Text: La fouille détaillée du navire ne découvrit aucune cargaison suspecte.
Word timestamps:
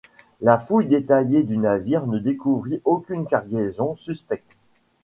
La 0.41 0.57
fouille 0.57 0.87
détaillée 0.87 1.43
du 1.43 1.59
navire 1.59 2.07
ne 2.07 2.17
découvrit 2.17 2.81
aucune 2.85 3.27
cargaison 3.27 3.93
suspecte. 3.95 4.57